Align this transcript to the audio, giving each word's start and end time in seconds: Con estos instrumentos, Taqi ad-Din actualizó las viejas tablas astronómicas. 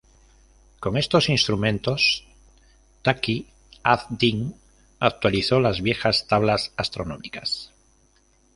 Con 0.83 0.97
estos 0.97 1.29
instrumentos, 1.29 2.25
Taqi 3.03 3.45
ad-Din 3.83 4.55
actualizó 4.99 5.59
las 5.59 5.81
viejas 5.81 6.25
tablas 6.25 6.73
astronómicas. 6.75 7.71